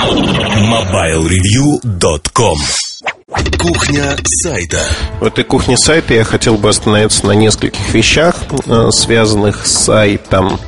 [0.00, 2.56] MobileReview.com
[3.58, 4.80] Кухня сайта.
[5.20, 10.58] В этой кухне сайта я хотел бы остановиться на нескольких вещах, э, связанных с сайтом.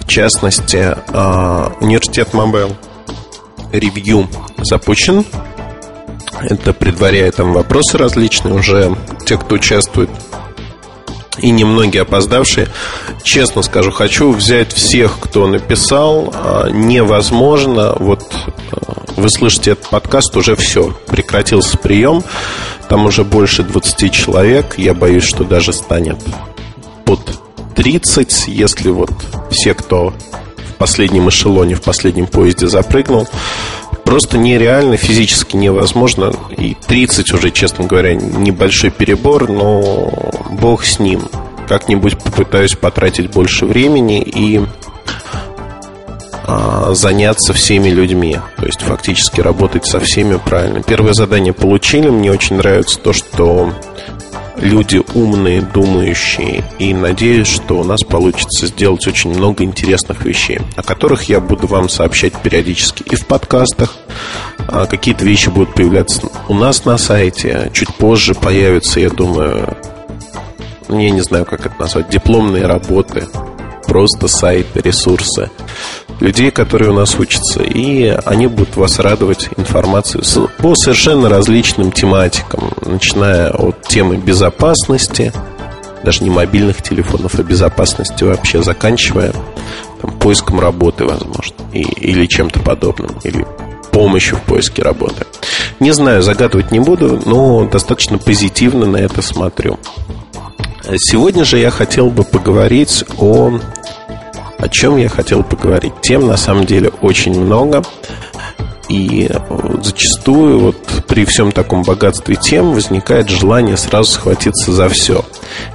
[0.00, 2.74] В частности, э, университет Mobile
[3.70, 4.26] Review
[4.58, 5.24] запущен.
[6.40, 8.96] Это предваряет там вопросы различные уже.
[9.24, 10.10] Те, кто участвует
[11.38, 12.68] и немногие опоздавшие.
[13.22, 16.32] Честно скажу, хочу взять всех, кто написал.
[16.34, 17.94] А, невозможно.
[17.98, 18.24] Вот
[18.72, 20.96] а, вы слышите этот подкаст, уже все.
[21.06, 22.22] Прекратился прием.
[22.88, 24.74] Там уже больше 20 человек.
[24.78, 26.18] Я боюсь, что даже станет
[27.04, 27.20] под
[27.74, 29.10] 30, если вот
[29.50, 30.12] все, кто
[30.56, 33.28] в последнем эшелоне, в последнем поезде запрыгнул,
[34.08, 36.32] просто нереально, физически невозможно.
[36.56, 41.28] И 30 уже, честно говоря, небольшой перебор, но бог с ним.
[41.68, 44.62] Как-нибудь попытаюсь потратить больше времени и
[46.92, 48.38] заняться всеми людьми.
[48.56, 50.82] То есть фактически работать со всеми правильно.
[50.82, 52.08] Первое задание получили.
[52.08, 53.72] Мне очень нравится то, что
[54.56, 60.82] люди умные, думающие, и надеюсь, что у нас получится сделать очень много интересных вещей, о
[60.82, 63.94] которых я буду вам сообщать периодически и в подкастах.
[64.66, 69.76] А какие-то вещи будут появляться у нас на сайте, чуть позже появятся, я думаю,
[70.88, 73.26] ну, я не знаю, как это назвать, дипломные работы,
[73.86, 75.50] просто сайты, ресурсы
[76.20, 80.24] людей, которые у нас учатся, и они будут вас радовать информацией
[80.58, 85.32] по совершенно различным тематикам, начиная от темы безопасности,
[86.04, 89.32] даже не мобильных телефонов, а безопасности вообще, заканчивая
[90.00, 93.46] там, поиском работы, возможно, и, или чем-то подобным, или
[93.90, 95.26] помощью в поиске работы.
[95.80, 99.78] Не знаю, загадывать не буду, но достаточно позитивно на это смотрю.
[100.96, 103.58] Сегодня же я хотел бы поговорить о
[104.58, 105.94] о чем я хотел поговорить.
[106.02, 107.82] Тем на самом деле очень много.
[108.88, 109.30] И
[109.82, 115.24] зачастую вот при всем таком богатстве тем возникает желание сразу схватиться за все.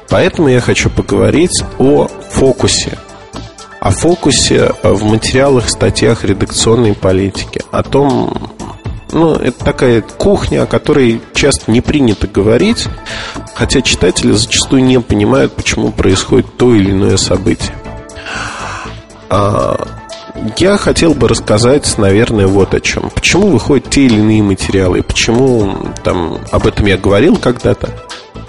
[0.09, 2.97] Поэтому я хочу поговорить о фокусе.
[3.79, 7.61] О фокусе в материалах, статьях редакционной политики.
[7.71, 8.51] О том,
[9.11, 12.87] ну, это такая кухня, о которой часто не принято говорить,
[13.53, 17.73] хотя читатели зачастую не понимают, почему происходит то или иное событие.
[19.35, 19.87] А,
[20.57, 23.09] я хотел бы рассказать, наверное, вот о чем.
[23.09, 27.89] Почему выходят те или иные материалы, почему там об этом я говорил когда-то,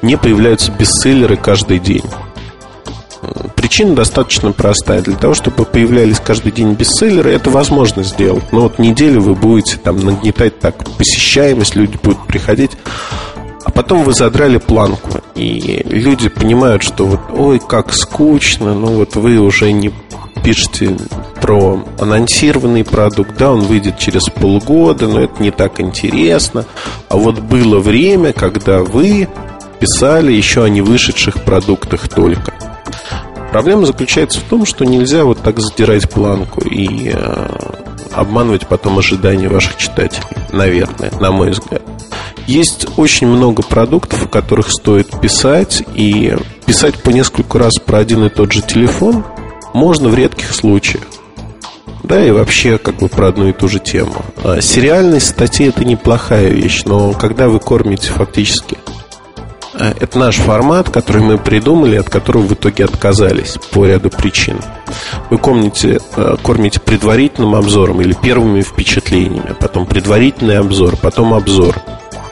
[0.02, 2.04] не появляются бестселлеры каждый день.
[3.56, 5.00] Причина достаточно простая.
[5.00, 8.52] Для того, чтобы появлялись каждый день бестселлеры, это возможно сделать.
[8.52, 12.72] Но вот неделю вы будете там нагнетать так посещаемость, люди будут приходить.
[13.64, 19.16] А потом вы задрали планку, и люди понимают, что вот, ой, как скучно, ну вот
[19.16, 19.90] вы уже не
[20.44, 20.96] пишете
[21.40, 26.66] про анонсированный продукт, да, он выйдет через полгода, но это не так интересно.
[27.08, 29.28] А вот было время, когда вы
[29.80, 32.52] писали еще о не вышедших продуктах только.
[33.50, 37.48] Проблема заключается в том, что нельзя вот так задирать планку и э,
[38.12, 41.82] обманывать потом ожидания ваших читателей, наверное, на мой взгляд.
[42.46, 48.24] Есть очень много продуктов, о которых стоит писать, и писать по несколько раз про один
[48.24, 49.24] и тот же телефон
[49.74, 51.04] можно в редких случаях.
[52.04, 54.24] Да, и вообще как бы про одну и ту же тему.
[54.42, 58.76] А сериальность статьи это неплохая вещь, но когда вы кормите фактически
[59.72, 64.58] э, это наш формат, который мы придумали, от которого в итоге отказались по ряду причин.
[65.30, 71.80] Вы кормите, э, кормите предварительным обзором или первыми впечатлениями, потом предварительный обзор, потом обзор.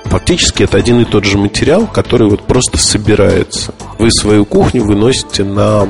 [0.04, 3.72] Фактически это один и тот же материал, который вот просто собирается.
[3.98, 5.88] Вы свою кухню выносите на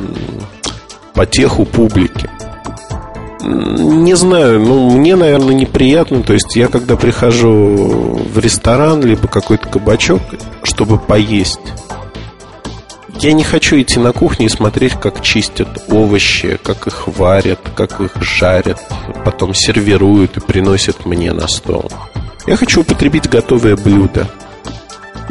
[1.14, 2.28] потеху публики.
[3.42, 6.22] Не знаю, ну, мне, наверное, неприятно.
[6.22, 10.22] То есть я, когда прихожу в ресторан, либо какой-то кабачок,
[10.62, 11.58] чтобы поесть,
[13.22, 18.00] я не хочу идти на кухню и смотреть, как чистят овощи, как их варят, как
[18.00, 18.80] их жарят,
[19.24, 21.90] потом сервируют и приносят мне на стол.
[22.46, 24.28] Я хочу употребить готовое блюдо.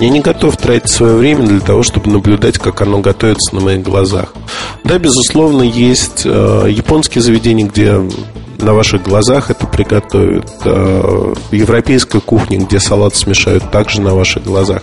[0.01, 3.83] Я не готов тратить свое время для того, чтобы наблюдать, как оно готовится на моих
[3.83, 4.33] глазах.
[4.83, 8.01] Да, безусловно, есть э, японские заведения, где
[8.57, 10.51] на ваших глазах это приготовят.
[10.65, 14.81] Э, европейская кухня, где салат смешают, также на ваших глазах.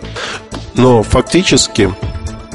[0.77, 1.93] Но фактически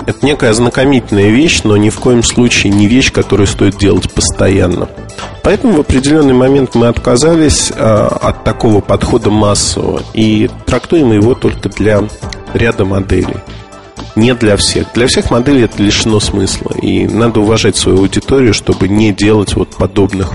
[0.06, 4.88] это некая ознакомительная вещь, но ни в коем случае не вещь, которую стоит делать постоянно.
[5.44, 11.68] Поэтому в определенный момент мы отказались э, от такого подхода массового и трактуем его только
[11.68, 12.04] для
[12.54, 13.38] ряда моделей.
[14.16, 14.94] Не для всех.
[14.94, 16.72] Для всех моделей это лишено смысла.
[16.82, 20.34] И надо уважать свою аудиторию, чтобы не делать вот подобных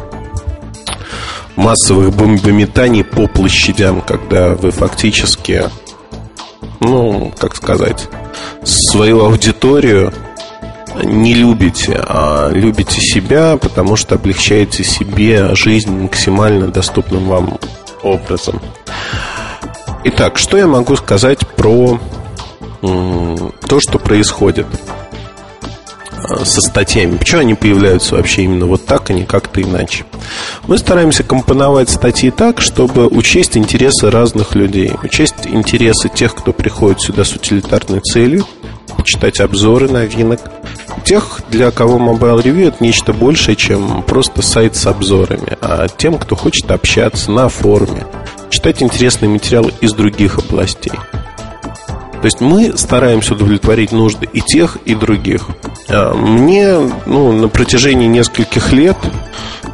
[1.57, 5.65] массовых бомбометаний по площадям, когда вы фактически,
[6.81, 8.09] ну, как сказать,
[8.65, 10.13] свою аудиторию
[11.05, 17.59] не любите, а любите себя, потому что облегчаете себе жизнь максимально доступным вам
[18.03, 18.61] образом.
[20.05, 21.99] Итак, что я могу сказать про
[22.81, 24.67] то, что происходит
[26.13, 27.19] э, со статьями.
[27.19, 30.07] Почему они появляются вообще именно вот так, а не как-то иначе?
[30.67, 37.03] Мы стараемся компоновать статьи так, чтобы учесть интересы разных людей, учесть интересы тех, кто приходит
[37.03, 38.47] сюда с утилитарной целью,
[38.97, 40.41] почитать обзоры новинок,
[41.05, 46.17] тех, для кого Mobile Review это нечто большее, чем просто сайт с обзорами, а тем,
[46.17, 48.07] кто хочет общаться на форуме,
[48.49, 50.93] читать интересные материалы из других областей.
[52.21, 55.47] То есть мы стараемся удовлетворить нужды и тех, и других.
[55.89, 58.97] А, мне ну, на протяжении нескольких лет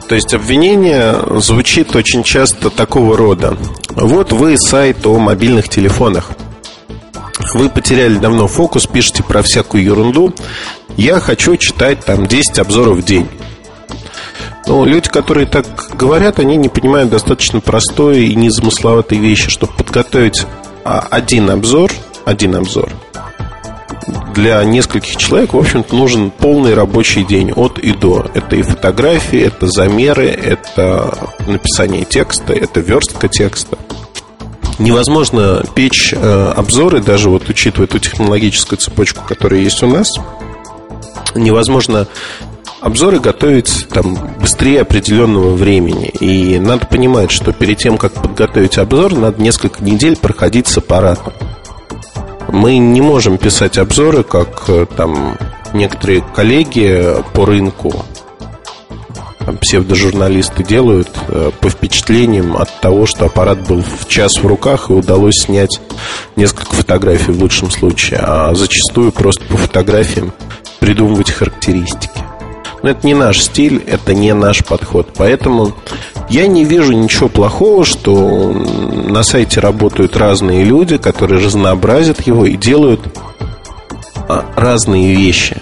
[0.09, 3.57] то есть обвинение звучит очень часто такого рода.
[3.91, 6.31] Вот вы сайт о мобильных телефонах.
[7.55, 10.35] Вы потеряли давно фокус, пишете про всякую ерунду.
[10.97, 13.29] Я хочу читать там 10 обзоров в день.
[14.67, 15.67] Ну, люди, которые так
[15.97, 20.47] говорят, они не понимают достаточно простой и незамысловатой вещи, чтобы подготовить
[20.85, 21.91] а, один обзор,
[22.25, 22.91] один обзор
[24.35, 28.27] для нескольких человек, в общем-то, нужен полный рабочий день от и до.
[28.35, 31.17] Это и фотографии, это замеры, это
[31.47, 33.79] написание текста, это верстка текста.
[34.79, 40.09] Невозможно печь э, обзоры, даже вот учитывая ту технологическую цепочку, которая есть у нас,
[41.37, 42.09] невозможно
[42.81, 46.09] обзоры готовить там быстрее определенного времени.
[46.09, 51.33] И надо понимать, что перед тем, как подготовить обзор, надо несколько недель проходить с аппаратом.
[52.49, 55.37] Мы не можем писать обзоры, как э, там
[55.73, 58.05] некоторые коллеги по рынку,
[59.61, 64.93] псевдожурналисты делают э, по впечатлениям от того, что аппарат был в час в руках и
[64.93, 65.81] удалось снять
[66.37, 70.33] несколько фотографий в лучшем случае, а зачастую просто по фотографиям
[70.81, 72.21] придумывать характеристики.
[72.83, 75.09] Но это не наш стиль, это не наш подход.
[75.17, 75.75] Поэтому
[76.29, 82.57] я не вижу ничего плохого, что на сайте работают разные люди, которые разнообразят его и
[82.57, 83.01] делают
[84.29, 85.59] а, разные вещи.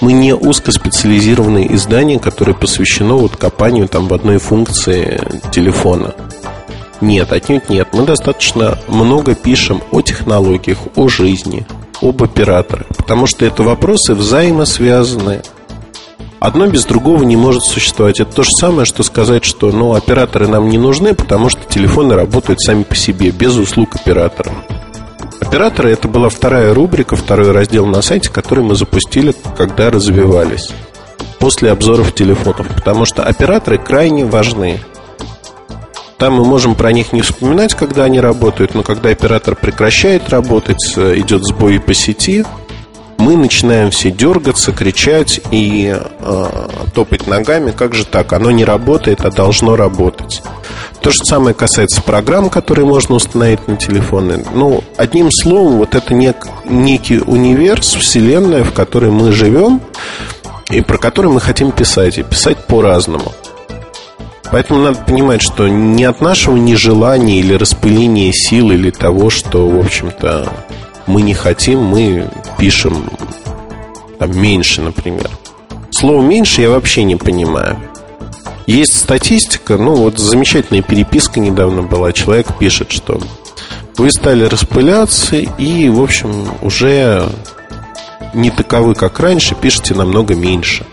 [0.00, 5.20] Мы не узкоспециализированные издания, которое посвящено вот копанию там в одной функции
[5.52, 6.14] телефона.
[7.00, 7.88] Нет, отнюдь нет.
[7.92, 11.66] Мы достаточно много пишем о технологиях, о жизни,
[12.00, 15.42] об операторах, потому что это вопросы взаимосвязанные.
[16.42, 18.18] Одно без другого не может существовать.
[18.18, 22.16] Это то же самое, что сказать, что ну, операторы нам не нужны, потому что телефоны
[22.16, 24.50] работают сами по себе, без услуг оператора.
[25.40, 30.70] Операторы это была вторая рубрика, второй раздел на сайте, который мы запустили, когда развивались.
[31.38, 32.66] После обзоров телефонов.
[32.74, 34.80] Потому что операторы крайне важны.
[36.18, 40.94] Там мы можем про них не вспоминать, когда они работают, но когда оператор прекращает работать,
[40.96, 42.44] э, идет сбой по сети,
[43.22, 47.70] мы начинаем все дергаться, кричать и э, топать ногами.
[47.70, 48.32] Как же так?
[48.32, 50.42] Оно не работает, а должно работать.
[51.00, 54.44] То же самое касается программ, которые можно установить на телефоны.
[54.54, 59.80] Ну, одним словом, вот это нек, некий универс, вселенная, в которой мы живем
[60.70, 63.32] и про который мы хотим писать, и писать по-разному.
[64.50, 69.78] Поэтому надо понимать, что не от нашего нежелания или распыления сил или того, что, в
[69.78, 70.52] общем-то,
[71.06, 72.28] мы не хотим, мы
[72.62, 73.10] пишем
[74.20, 75.28] там меньше, например.
[75.90, 77.76] Слово меньше я вообще не понимаю.
[78.68, 82.12] Есть статистика, ну вот замечательная переписка недавно была.
[82.12, 83.20] Человек пишет, что
[83.96, 87.28] вы стали распыляться и, в общем, уже
[88.32, 90.86] не таковы, как раньше, пишете намного меньше.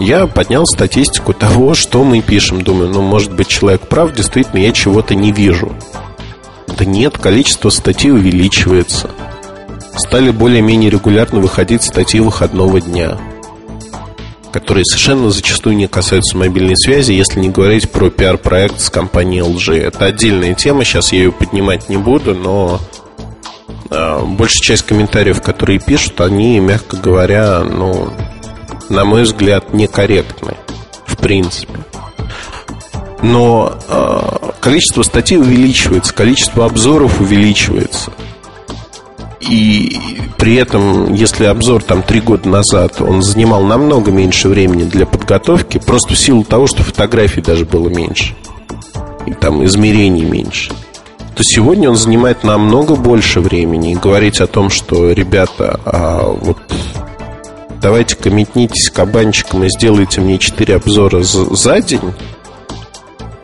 [0.00, 2.62] Я поднял статистику того, что мы пишем.
[2.62, 5.72] Думаю, ну, может быть, человек прав, действительно, я чего-то не вижу.
[6.66, 9.08] Да нет, количество статей увеличивается.
[10.06, 13.18] Стали более-менее регулярно выходить статьи выходного дня,
[14.50, 19.78] которые совершенно зачастую не касаются мобильной связи, если не говорить про пиар-проект с компанией LG.
[19.78, 22.80] Это отдельная тема, сейчас я ее поднимать не буду, но
[23.90, 28.10] э, большая часть комментариев, которые пишут, они, мягко говоря, ну,
[28.88, 30.56] на мой взгляд, некорректны,
[31.06, 31.78] в принципе.
[33.22, 38.10] Но э, количество статей увеличивается, количество обзоров увеличивается.
[39.50, 40.00] И
[40.38, 45.78] при этом, если обзор там три года назад, он занимал намного меньше времени для подготовки,
[45.78, 48.36] просто в силу того, что фотографий даже было меньше.
[49.26, 50.72] И там измерений меньше.
[51.34, 53.92] То сегодня он занимает намного больше времени.
[53.92, 56.58] И говорить о том, что, ребята, а вот
[57.82, 62.12] давайте-ка метнитесь кабанчиком и сделайте мне четыре обзора за день,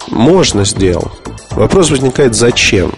[0.09, 1.11] можно сделать.
[1.51, 2.93] Вопрос возникает, зачем?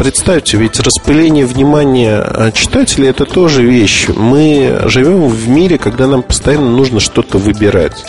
[0.00, 4.08] Представьте, ведь распыление внимания читателей это тоже вещь.
[4.08, 8.02] Мы живем в мире, когда нам постоянно нужно что-то выбирать.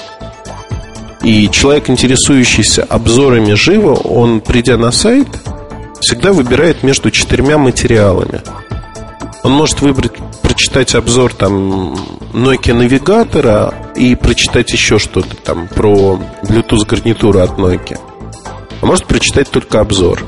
[1.22, 5.28] И человек, интересующийся обзорами живо, он, придя на сайт,
[6.00, 8.40] всегда выбирает между четырьмя материалами.
[9.44, 11.96] Он может выбрать, прочитать обзор там
[12.32, 18.00] Nokia навигатора и прочитать еще что-то там про Bluetooth гарнитуру от Nokia.
[18.80, 20.24] А может прочитать только обзор.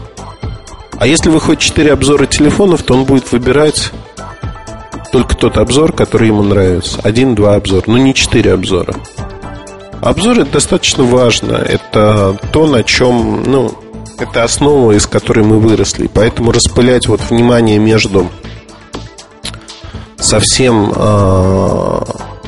[1.04, 3.92] А если выходит 4 обзора телефонов, то он будет выбирать
[5.12, 6.98] только тот обзор, который ему нравится.
[7.04, 8.96] Один-два обзора, но не 4 обзора.
[10.00, 11.56] Обзор это достаточно важно.
[11.56, 13.78] Это то, на чем, ну,
[14.18, 16.08] это основа, из которой мы выросли.
[16.08, 18.30] Поэтому распылять вот внимание между
[20.16, 22.00] совсем э,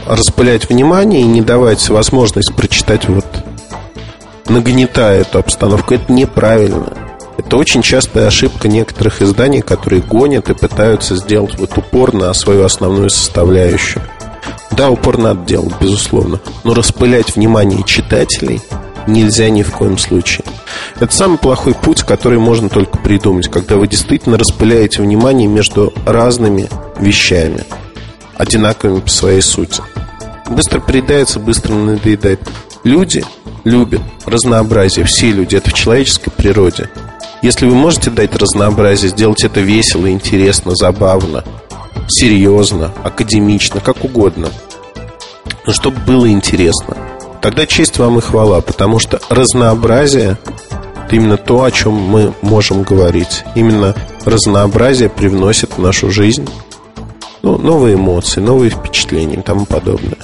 [0.08, 3.26] распылять внимание и не давать возможность прочитать вот
[4.48, 6.95] нагнетая эту обстановку, это неправильно.
[7.38, 12.64] Это очень частая ошибка некоторых изданий, которые гонят и пытаются сделать вот упор на свою
[12.64, 14.02] основную составляющую.
[14.72, 18.62] Да, упор надо делать, безусловно, но распылять внимание читателей
[19.08, 20.46] нельзя ни в коем случае.
[21.00, 26.70] Это самый плохой путь, который можно только придумать, когда вы действительно распыляете внимание между разными
[27.00, 27.64] вещами,
[28.38, 29.82] одинаковыми по своей сути.
[30.50, 32.40] Быстро приедается, быстро надоедает.
[32.84, 33.24] Люди
[33.64, 36.90] любят разнообразие, все люди, это в человеческой природе.
[37.42, 41.44] Если вы можете дать разнообразие, сделать это весело, интересно, забавно,
[42.08, 44.50] серьезно, академично, как угодно,
[45.66, 46.98] но чтобы было интересно,
[47.42, 50.38] тогда честь вам и хвала, потому что разнообразие–
[51.06, 53.44] это именно то, о чем мы можем говорить.
[53.54, 56.50] Именно разнообразие привносит в нашу жизнь
[57.44, 60.18] ну, новые эмоции, новые впечатления и тому подобное.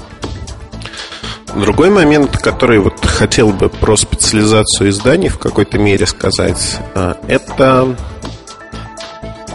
[1.55, 7.95] Другой момент, который вот хотел бы про специализацию изданий в какой-то мере сказать, а, это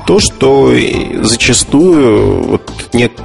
[0.07, 0.73] то, что
[1.23, 2.71] зачастую вот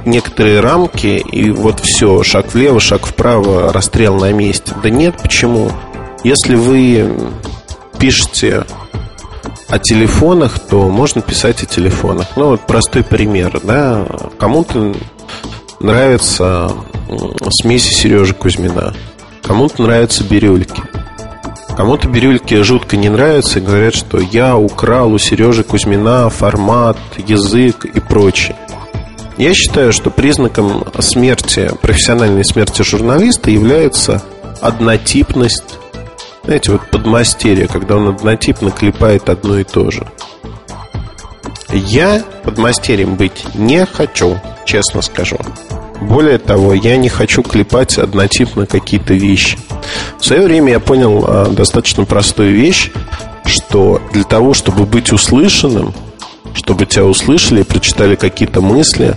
[0.04, 4.72] некоторые рамки и вот все, шаг влево, шаг вправо, расстрел на месте.
[4.82, 5.70] Да нет, почему?
[6.24, 7.14] Если вы
[7.98, 8.64] пишете
[9.68, 12.26] о телефонах, то можно писать о телефонах.
[12.36, 14.04] Ну, вот простой пример, да.
[14.38, 14.94] Кому-то
[15.80, 16.72] нравится
[17.50, 18.94] смеси Сережи Кузьмина.
[19.42, 20.82] Кому-то нравятся бирюльки.
[21.76, 27.84] Кому-то бирюльки жутко не нравятся и говорят, что я украл у Сережи Кузьмина формат, язык
[27.84, 28.56] и прочее.
[29.38, 34.22] Я считаю, что признаком смерти, профессиональной смерти журналиста является
[34.60, 35.78] однотипность,
[36.44, 40.06] знаете, вот подмастерье, когда он однотипно клепает одно и то же.
[41.72, 45.38] Я подмастерьем быть не хочу, честно скажу.
[46.00, 49.58] Более того, я не хочу клепать однотипно какие-то вещи.
[50.18, 52.90] В свое время я понял а, достаточно простую вещь,
[53.44, 55.94] что для того, чтобы быть услышанным,
[56.54, 59.16] чтобы тебя услышали прочитали какие-то мысли,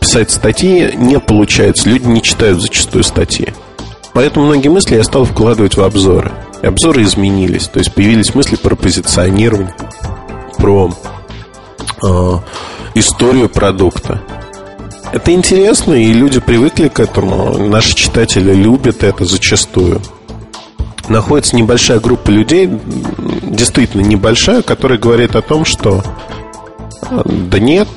[0.00, 1.88] писать статьи не получается.
[1.88, 3.48] Люди не читают зачастую статьи.
[4.12, 6.32] Поэтому многие мысли я стал вкладывать в обзоры.
[6.62, 7.68] И обзоры изменились.
[7.68, 9.74] То есть появились мысли про позиционирование,
[10.56, 10.90] про
[12.02, 12.32] э,
[12.94, 14.22] историю продукта.
[15.12, 17.58] Это интересно, и люди привыкли к этому.
[17.58, 20.02] Наши читатели любят это зачастую.
[21.08, 22.68] Находится небольшая группа людей,
[23.42, 26.02] действительно небольшая, которая говорит о том, что
[27.24, 27.88] да нет,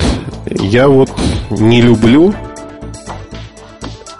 [0.45, 1.09] я вот
[1.49, 2.33] не люблю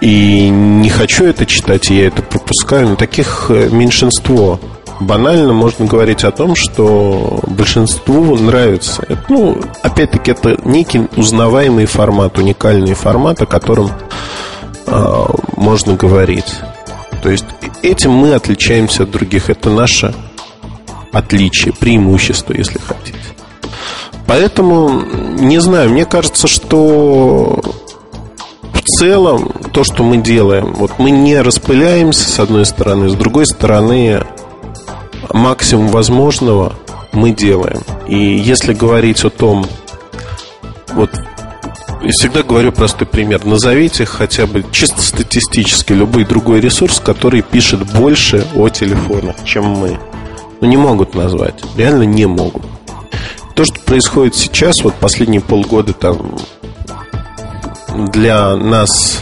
[0.02, 2.90] и не хочу это читать, я это пропускаю.
[2.90, 4.60] Но таких э, меньшинство
[5.00, 9.04] банально можно говорить о том, что большинству нравится.
[9.30, 13.92] Ну, опять-таки, это некий узнаваемый формат, уникальный формат, о котором
[14.86, 15.26] э,
[15.56, 16.56] можно говорить.
[17.22, 17.46] То есть
[17.82, 19.50] этим мы отличаемся от других.
[19.50, 20.14] Это наше
[21.12, 23.18] отличие, преимущество, если хотите.
[24.28, 24.90] Поэтому,
[25.40, 27.60] не знаю, мне кажется, что
[28.74, 33.48] в целом то, что мы делаем, вот мы не распыляемся с одной стороны, с другой
[33.48, 34.24] стороны
[35.34, 36.74] максимум возможного
[37.12, 37.82] мы делаем.
[38.08, 39.66] И если говорить о том,
[40.94, 41.12] вот
[42.02, 43.46] я всегда говорю простой пример.
[43.46, 50.00] Назовите хотя бы чисто статистически любой другой ресурс, который пишет больше о телефонах, чем мы.
[50.62, 51.62] Ну, не могут назвать.
[51.76, 52.64] Реально не могут.
[53.54, 56.38] То, что происходит сейчас, вот последние полгода там
[58.12, 59.22] для нас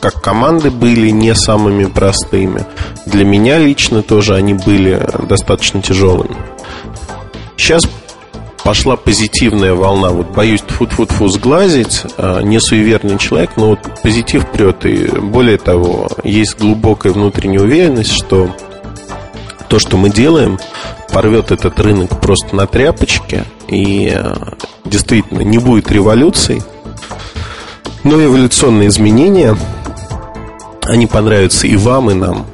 [0.00, 2.64] как команды были не самыми простыми.
[3.06, 6.36] Для меня лично тоже они были достаточно тяжелыми.
[7.56, 7.82] Сейчас
[8.64, 10.10] пошла позитивная волна.
[10.10, 14.84] Вот боюсь тфу-тфу-тфу сглазить, а, не суеверный человек, но вот позитив прет.
[14.84, 18.50] И более того, есть глубокая внутренняя уверенность, что
[19.68, 20.58] то, что мы делаем,
[21.12, 24.34] порвет этот рынок просто на тряпочке и э,
[24.84, 26.62] действительно не будет революций,
[28.04, 29.56] но эволюционные изменения,
[30.82, 32.46] они понравятся и вам, и нам.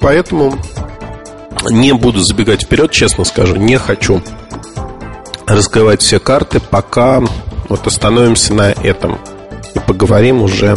[0.00, 0.58] Поэтому
[1.70, 4.22] не буду забегать вперед, честно скажу, не хочу
[5.46, 7.22] раскрывать все карты, пока
[7.68, 9.18] вот остановимся на этом
[9.74, 10.76] и поговорим уже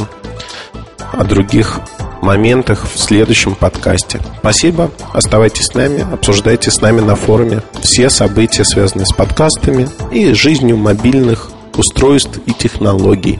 [1.12, 1.79] о других
[2.22, 4.19] моментах в следующем подкасте.
[4.39, 10.34] Спасибо, оставайтесь с нами, обсуждайте с нами на форуме все события, связанные с подкастами и
[10.34, 13.39] жизнью мобильных устройств и технологий.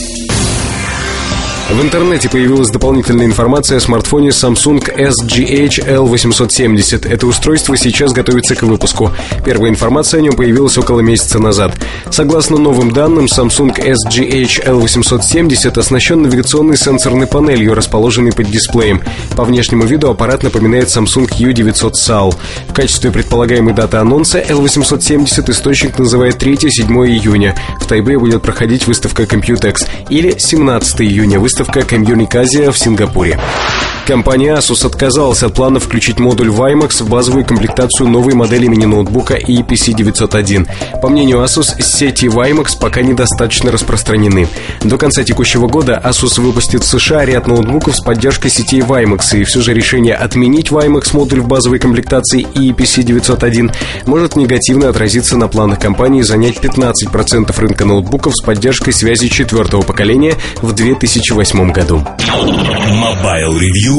[1.71, 7.09] В интернете появилась дополнительная информация о смартфоне Samsung SGH L870.
[7.09, 9.11] Это устройство сейчас готовится к выпуску.
[9.45, 11.73] Первая информация о нем появилась около месяца назад.
[12.09, 19.01] Согласно новым данным, Samsung SGH L870 оснащен навигационной сенсорной панелью, расположенной под дисплеем.
[19.37, 22.35] По внешнему виду аппарат напоминает Samsung U900 SAL.
[22.67, 26.67] В качестве предполагаемой даты анонса L870 источник называет 3-7
[27.07, 27.55] июня.
[27.79, 32.33] В Тайбе будет проходить выставка Computex или 17 июня выставка выставка Комьюник
[32.71, 33.39] в Сингапуре.
[34.11, 39.93] Компания Asus отказалась от плана включить модуль WiMAX в базовую комплектацию новой модели мини-ноутбука EPC
[39.93, 40.67] 901.
[41.01, 44.49] По мнению Asus, сети WiMAX пока недостаточно распространены.
[44.83, 49.43] До конца текущего года Asus выпустит в США ряд ноутбуков с поддержкой сетей WiMAX, и
[49.45, 53.71] все же решение отменить WiMAX модуль в базовой комплектации EPC 901
[54.07, 60.35] может негативно отразиться на планах компании занять 15% рынка ноутбуков с поддержкой связи четвертого поколения
[60.61, 62.05] в 2008 году.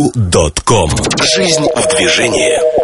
[0.02, 0.90] MobileReview.com
[1.20, 2.82] Жизнь в движении.